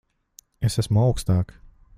Es 0.69 0.79
esmu 0.83 1.03
augstāk. 1.05 1.57